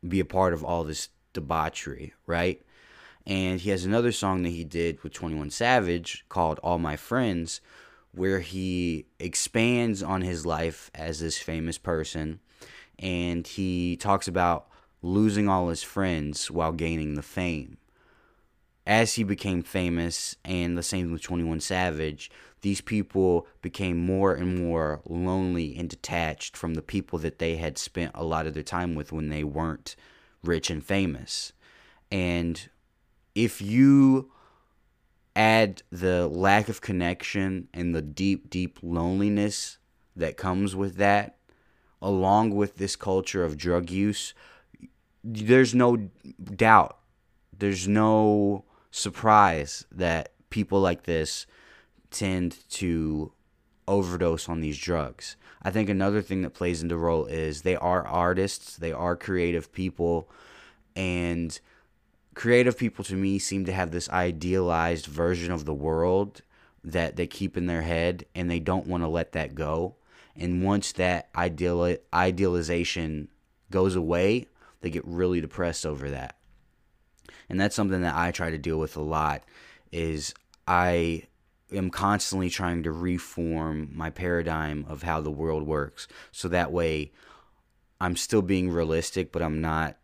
be 0.06 0.20
a 0.20 0.24
part 0.24 0.54
of 0.54 0.64
all 0.64 0.84
this 0.84 1.10
debauchery, 1.34 2.14
right? 2.26 2.60
And 3.26 3.60
he 3.60 3.70
has 3.70 3.84
another 3.84 4.10
song 4.10 4.42
that 4.42 4.50
he 4.50 4.64
did 4.64 5.02
with 5.02 5.12
21 5.12 5.50
Savage 5.50 6.24
called 6.30 6.60
All 6.60 6.78
My 6.78 6.96
Friends, 6.96 7.60
where 8.10 8.40
he 8.40 9.04
expands 9.20 10.02
on 10.02 10.22
his 10.22 10.46
life 10.46 10.90
as 10.94 11.20
this 11.20 11.36
famous 11.38 11.76
person 11.76 12.40
and 12.98 13.46
he 13.46 13.96
talks 13.96 14.28
about 14.28 14.68
losing 15.02 15.48
all 15.48 15.68
his 15.68 15.82
friends 15.82 16.50
while 16.50 16.72
gaining 16.72 17.14
the 17.14 17.22
fame. 17.22 17.76
As 18.86 19.14
he 19.14 19.22
became 19.22 19.62
famous, 19.62 20.36
and 20.44 20.76
the 20.76 20.82
same 20.82 21.12
with 21.12 21.22
21 21.22 21.60
Savage, 21.60 22.30
these 22.62 22.80
people 22.80 23.46
became 23.60 23.98
more 23.98 24.34
and 24.34 24.58
more 24.58 25.00
lonely 25.04 25.76
and 25.76 25.88
detached 25.88 26.56
from 26.56 26.74
the 26.74 26.82
people 26.82 27.18
that 27.20 27.38
they 27.38 27.56
had 27.56 27.78
spent 27.78 28.12
a 28.14 28.24
lot 28.24 28.46
of 28.46 28.54
their 28.54 28.62
time 28.62 28.94
with 28.94 29.12
when 29.12 29.28
they 29.28 29.44
weren't 29.44 29.94
rich 30.42 30.70
and 30.70 30.84
famous. 30.84 31.52
And 32.10 32.68
if 33.34 33.60
you 33.60 34.30
add 35.34 35.82
the 35.90 36.28
lack 36.28 36.68
of 36.68 36.80
connection 36.80 37.68
and 37.72 37.94
the 37.94 38.02
deep, 38.02 38.50
deep 38.50 38.78
loneliness 38.82 39.78
that 40.14 40.36
comes 40.36 40.76
with 40.76 40.96
that, 40.96 41.36
along 42.00 42.54
with 42.54 42.76
this 42.76 42.96
culture 42.96 43.44
of 43.44 43.56
drug 43.56 43.90
use, 43.90 44.34
there's 45.24 45.74
no 45.74 45.96
doubt, 46.56 46.98
there's 47.56 47.86
no 47.86 48.64
surprise 48.90 49.84
that 49.92 50.32
people 50.50 50.80
like 50.80 51.04
this 51.04 51.46
tend 52.10 52.58
to 52.70 53.32
overdose 53.88 54.48
on 54.48 54.60
these 54.60 54.78
drugs. 54.78 55.36
I 55.62 55.70
think 55.70 55.88
another 55.88 56.22
thing 56.22 56.42
that 56.42 56.54
plays 56.54 56.82
into 56.82 56.96
role 56.96 57.26
is 57.26 57.62
they 57.62 57.76
are 57.76 58.06
artists, 58.06 58.76
they 58.76 58.92
are 58.92 59.16
creative 59.16 59.72
people, 59.72 60.28
and 60.96 61.58
creative 62.34 62.76
people 62.76 63.04
to 63.04 63.14
me 63.14 63.38
seem 63.38 63.64
to 63.66 63.72
have 63.72 63.90
this 63.90 64.10
idealized 64.10 65.06
version 65.06 65.52
of 65.52 65.64
the 65.64 65.74
world 65.74 66.42
that 66.84 67.16
they 67.16 67.26
keep 67.26 67.56
in 67.56 67.66
their 67.66 67.82
head 67.82 68.24
and 68.34 68.50
they 68.50 68.58
don't 68.58 68.86
want 68.86 69.02
to 69.02 69.08
let 69.08 69.32
that 69.32 69.54
go. 69.54 69.94
And 70.34 70.64
once 70.64 70.92
that 70.92 71.28
ideal 71.36 71.96
idealization 72.12 73.28
goes 73.70 73.94
away, 73.94 74.46
they 74.82 74.90
get 74.90 75.06
really 75.06 75.40
depressed 75.40 75.86
over 75.86 76.10
that. 76.10 76.36
And 77.48 77.60
that's 77.60 77.76
something 77.76 78.02
that 78.02 78.14
I 78.14 78.30
try 78.30 78.50
to 78.50 78.58
deal 78.58 78.78
with 78.78 78.96
a 78.96 79.02
lot 79.02 79.44
is 79.90 80.34
I 80.66 81.24
am 81.72 81.90
constantly 81.90 82.50
trying 82.50 82.82
to 82.82 82.92
reform 82.92 83.90
my 83.94 84.10
paradigm 84.10 84.84
of 84.88 85.02
how 85.02 85.20
the 85.20 85.30
world 85.30 85.66
works. 85.66 86.08
So 86.30 86.48
that 86.48 86.72
way 86.72 87.12
I'm 88.00 88.16
still 88.16 88.42
being 88.42 88.70
realistic, 88.70 89.32
but 89.32 89.42
I'm 89.42 89.60
not 89.60 89.96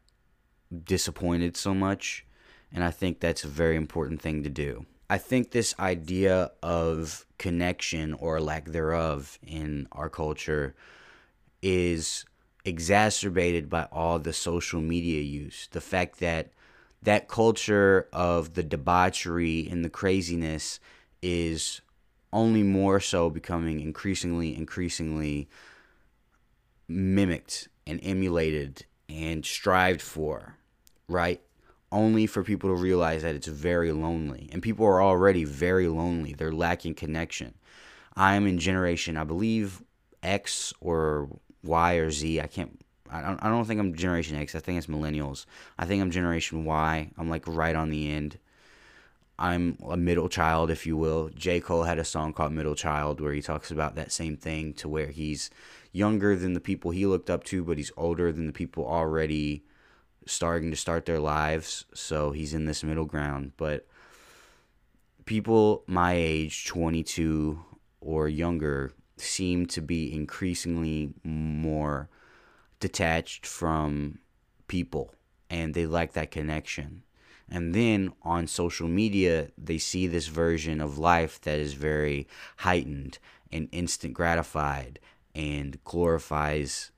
disappointed 0.85 1.57
so 1.57 1.75
much. 1.75 2.25
And 2.73 2.85
I 2.85 2.91
think 2.91 3.21
that's 3.21 3.45
a 3.45 3.49
very 3.49 3.77
important 3.77 4.21
thing 4.21 4.43
to 4.43 4.51
do. 4.51 4.87
I 5.11 5.17
think 5.19 5.51
this 5.51 5.75
idea 5.79 6.51
of 6.63 7.25
connection 7.39 8.13
or 8.15 8.41
lack 8.41 8.67
thereof 8.67 9.39
in 9.43 9.89
our 9.93 10.11
culture 10.11 10.75
is 11.63 12.27
exacerbated 12.69 13.69
by 13.69 13.89
all 13.91 14.19
the 14.19 14.33
social 14.33 14.81
media 14.81 15.21
use. 15.21 15.69
The 15.73 15.81
fact 15.81 16.21
that 16.21 16.53
that 17.03 17.29
culture 17.29 18.09
of 18.13 18.55
the 18.55 18.63
debauchery 18.63 19.69
and 19.71 19.85
the 19.85 19.91
craziness 19.91 20.79
is 21.23 21.81
only 22.33 22.63
more 22.63 23.01
so 23.01 23.31
becoming 23.31 23.81
increasingly, 23.81 24.57
increasingly 24.57 25.49
mimicked 26.87 27.69
and 27.87 28.01
emulated 28.03 28.85
and 29.09 29.45
strived 29.45 30.03
for, 30.03 30.57
right? 31.09 31.41
Only 31.91 32.27
for 32.27 32.45
people 32.45 32.69
to 32.69 32.77
realize 32.77 33.23
that 33.23 33.35
it's 33.35 33.47
very 33.47 33.93
lonely. 33.93 34.49
And 34.53 34.63
people 34.63 34.85
are 34.85 35.03
already 35.03 35.45
very 35.45 35.89
lonely. 35.89 36.35
They're 36.35 36.53
lacking 36.53 36.95
connection. 36.95 37.55
I 38.15 38.35
am 38.35 38.47
in 38.47 38.59
generation, 38.59 39.17
I 39.17 39.25
believe 39.25 39.83
X 40.23 40.75
or 40.81 41.29
Y 41.63 41.95
or 41.95 42.11
Z. 42.11 42.41
I 42.41 42.47
can't 42.47 42.81
I 43.11 43.23
don't, 43.23 43.43
I 43.43 43.49
don't 43.49 43.65
think 43.65 43.81
I'm 43.81 43.95
Generation 43.95 44.37
X. 44.37 44.55
I 44.55 44.61
think 44.61 44.79
it's 44.79 44.87
millennials. 44.87 45.47
I 45.79 45.87
think 45.87 46.03
I'm 46.03 46.11
Generation 46.11 46.65
Y. 46.65 47.11
I'm 47.17 47.31
like 47.31 47.45
right 47.47 47.75
on 47.75 47.91
the 47.91 48.11
end. 48.11 48.39
I'm 49.39 49.79
a 49.89 49.97
middle 49.97 50.29
child, 50.29 50.71
if 50.71 50.85
you 50.85 50.97
will. 50.97 51.31
J. 51.35 51.61
Cole 51.61 51.85
had 51.85 51.99
a 51.99 52.05
song 52.05 52.33
called 52.33 52.53
Middle 52.53 52.75
Child 52.75 53.21
where 53.21 53.33
he 53.33 53.41
talks 53.41 53.71
about 53.71 53.95
that 53.95 54.11
same 54.11 54.37
thing 54.37 54.75
to 54.75 54.89
where 54.89 55.07
he's 55.07 55.49
younger 55.93 56.35
than 56.35 56.55
the 56.55 56.61
people 56.61 56.91
he 56.91 57.07
looked 57.07 57.31
up 57.31 57.45
to, 57.45 57.63
but 57.63 57.79
he's 57.79 57.93
older 57.97 58.33
than 58.33 58.49
the 58.49 58.53
people 58.53 58.85
already 58.85 59.65
starting 60.27 60.71
to 60.71 60.77
start 60.77 61.07
their 61.07 61.21
lives. 61.21 61.85
So 61.95 62.33
he's 62.33 62.53
in 62.53 62.65
this 62.65 62.83
middle 62.83 63.05
ground. 63.05 63.53
But 63.57 63.87
people 65.25 65.85
my 65.87 66.15
age, 66.15 66.67
22 66.67 67.65
or 68.01 68.29
younger, 68.29 68.93
seem 69.21 69.67
to 69.67 69.81
be 69.81 70.13
increasingly 70.15 71.11
more 71.25 72.09
detached 72.81 73.47
from 73.47 74.19
people 74.67 75.15
and 75.51 75.75
they 75.75 75.87
like 75.87 76.13
that 76.13 76.31
connection. 76.31 77.03
And 77.51 77.75
then 77.75 78.13
on 78.23 78.47
social 78.47 78.89
media, 78.89 79.49
they 79.57 79.79
see 79.79 80.07
this 80.07 80.27
version 80.27 80.81
of 80.81 80.99
life 80.99 81.41
that 81.43 81.59
is 81.59 81.73
very 81.73 82.29
heightened 82.59 83.19
and 83.51 83.69
instant 83.73 84.13
gratified 84.13 84.99
and 85.35 85.83
glorifies 85.85 86.91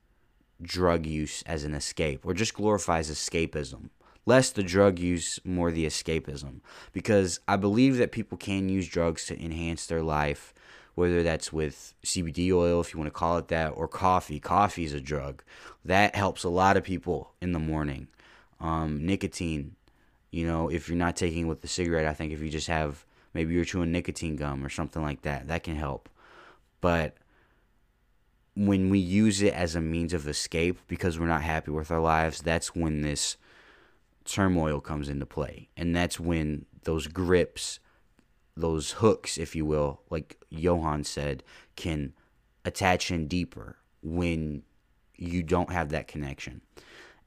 drug 0.61 1.05
use 1.05 1.41
as 1.43 1.63
an 1.63 1.73
escape 1.73 2.25
or 2.25 2.33
just 2.33 2.53
glorifies 2.53 3.09
escapism. 3.09 3.89
Less 4.25 4.51
the 4.51 4.61
drug 4.61 4.99
use, 4.99 5.39
more 5.43 5.71
the 5.71 5.85
escapism. 5.85 6.59
Because 6.91 7.39
I 7.47 7.55
believe 7.55 7.97
that 7.97 8.11
people 8.11 8.37
can 8.37 8.69
use 8.69 8.87
drugs 8.87 9.25
to 9.27 9.43
enhance 9.43 9.85
their 9.85 10.03
life 10.03 10.53
whether 11.01 11.23
that's 11.23 11.51
with 11.51 11.95
CBD 12.03 12.51
oil, 12.51 12.79
if 12.79 12.93
you 12.93 12.99
want 12.99 13.07
to 13.07 13.17
call 13.17 13.39
it 13.39 13.47
that, 13.47 13.69
or 13.69 13.87
coffee. 13.87 14.39
Coffee 14.39 14.83
is 14.83 14.93
a 14.93 15.01
drug 15.01 15.41
that 15.83 16.15
helps 16.15 16.43
a 16.43 16.49
lot 16.49 16.77
of 16.77 16.83
people 16.83 17.31
in 17.41 17.53
the 17.53 17.59
morning. 17.59 18.07
Um, 18.59 19.03
nicotine, 19.03 19.75
you 20.29 20.45
know, 20.45 20.69
if 20.69 20.87
you're 20.87 20.97
not 20.97 21.15
taking 21.15 21.47
with 21.47 21.61
the 21.61 21.67
cigarette, 21.67 22.05
I 22.05 22.13
think 22.13 22.31
if 22.31 22.39
you 22.39 22.51
just 22.51 22.67
have 22.67 23.03
maybe 23.33 23.51
you're 23.55 23.65
chewing 23.65 23.91
nicotine 23.91 24.35
gum 24.35 24.63
or 24.63 24.69
something 24.69 25.01
like 25.01 25.23
that, 25.23 25.47
that 25.47 25.63
can 25.63 25.75
help. 25.75 26.07
But 26.81 27.15
when 28.55 28.91
we 28.91 28.99
use 28.99 29.41
it 29.41 29.55
as 29.55 29.75
a 29.75 29.81
means 29.81 30.13
of 30.13 30.27
escape 30.27 30.77
because 30.87 31.17
we're 31.17 31.25
not 31.25 31.41
happy 31.41 31.71
with 31.71 31.89
our 31.89 31.99
lives, 31.99 32.43
that's 32.43 32.75
when 32.75 33.01
this 33.01 33.37
turmoil 34.23 34.79
comes 34.79 35.09
into 35.09 35.25
play. 35.25 35.69
And 35.75 35.95
that's 35.95 36.19
when 36.19 36.67
those 36.83 37.07
grips 37.07 37.79
those 38.55 38.91
hooks, 38.91 39.37
if 39.37 39.55
you 39.55 39.65
will, 39.65 40.01
like 40.09 40.37
Johan 40.49 41.03
said, 41.03 41.43
can 41.75 42.13
attach 42.65 43.11
in 43.11 43.27
deeper 43.27 43.77
when 44.01 44.63
you 45.15 45.43
don't 45.43 45.71
have 45.71 45.89
that 45.89 46.07
connection. 46.07 46.61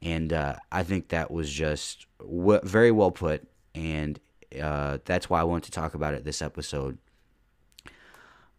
And 0.02 0.32
uh, 0.32 0.56
I 0.70 0.82
think 0.82 1.08
that 1.08 1.30
was 1.30 1.50
just 1.50 2.06
w- 2.18 2.60
very 2.62 2.90
well 2.90 3.10
put. 3.10 3.46
And 3.74 4.20
uh, 4.60 4.98
that's 5.04 5.30
why 5.30 5.40
I 5.40 5.44
wanted 5.44 5.64
to 5.64 5.70
talk 5.70 5.94
about 5.94 6.14
it 6.14 6.24
this 6.24 6.42
episode. 6.42 6.98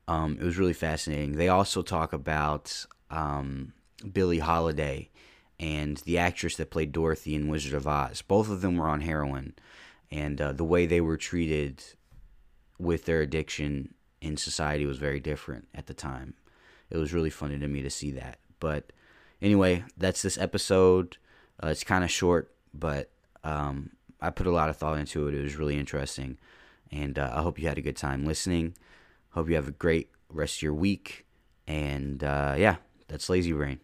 Um, 0.08 0.38
it 0.40 0.44
was 0.44 0.58
really 0.58 0.74
fascinating. 0.74 1.34
They 1.34 1.50
also 1.50 1.82
talk 1.82 2.14
about 2.14 2.86
um, 3.10 3.74
Billie 4.12 4.40
Holiday 4.40 5.10
and 5.60 5.98
the 5.98 6.18
actress 6.18 6.58
that 6.58 6.70
played 6.70 6.92
Dorothy 6.92 7.36
in 7.36 7.48
Wizard 7.48 7.74
of 7.74 7.88
Oz. 7.88 8.22
Both 8.22 8.50
of 8.50 8.62
them 8.62 8.78
were 8.78 8.88
on 8.88 9.02
heroin. 9.02 9.54
And 10.12 10.40
uh, 10.40 10.52
the 10.52 10.64
way 10.64 10.86
they 10.86 11.02
were 11.02 11.18
treated 11.18 11.84
with 12.78 13.06
their 13.06 13.22
addiction 13.22 13.94
in 14.22 14.38
society 14.38 14.86
was 14.86 14.98
very 14.98 15.20
different 15.20 15.68
at 15.74 15.88
the 15.88 15.94
time. 15.94 16.34
It 16.90 16.98
was 16.98 17.14
really 17.14 17.30
funny 17.30 17.58
to 17.60 17.68
me 17.68 17.82
to 17.82 17.90
see 17.90 18.12
that. 18.12 18.40
But 18.60 18.92
anyway, 19.42 19.84
that's 19.98 20.22
this 20.22 20.38
episode. 20.38 21.18
Uh, 21.64 21.68
it's 21.68 21.84
kind 21.84 22.04
of 22.04 22.12
short, 22.12 22.52
but 22.74 23.10
um, 23.44 23.92
I 24.22 24.30
put 24.30 24.48
a 24.48 24.52
lot 24.52 24.70
of 24.70 24.78
thought 24.78 24.98
into 24.98 25.28
it. 25.28 25.36
It 25.36 25.42
was 25.42 25.56
really 25.56 25.78
interesting. 25.78 26.38
And 26.92 27.18
uh, 27.18 27.32
I 27.34 27.42
hope 27.42 27.60
you 27.60 27.68
had 27.68 27.78
a 27.78 27.82
good 27.82 27.98
time 27.98 28.26
listening. 28.26 28.76
Hope 29.32 29.50
you 29.50 29.56
have 29.56 29.68
a 29.68 29.72
great 29.72 30.10
rest 30.30 30.58
of 30.58 30.62
your 30.64 30.74
week. 30.74 31.26
And 31.68 32.24
uh, 32.24 32.56
yeah, 32.58 32.78
that's 33.08 33.30
Lazy 33.30 33.52
Brain. 33.52 33.80